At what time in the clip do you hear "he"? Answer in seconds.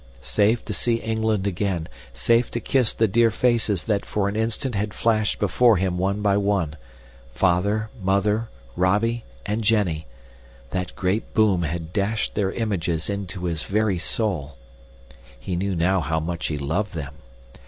15.39-15.55, 16.47-16.57